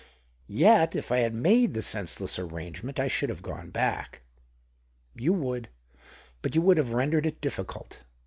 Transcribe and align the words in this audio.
*'Yet, 0.47 0.95
if 0.95 1.11
I 1.11 1.19
had 1.19 1.35
made 1.35 1.75
the 1.75 1.83
senseless 1.83 2.39
arrange 2.39 2.81
ment, 2.81 2.99
I 2.99 3.07
should 3.07 3.29
have 3.29 3.43
gone 3.43 3.69
back."" 3.69 4.23
You 5.21 5.31
would— 5.31 5.69
but 6.41 6.55
you 6.55 6.61
would 6.63 6.77
have 6.77 6.93
rendered 6.93 7.27
it 7.27 7.39
difficult. 7.39 8.03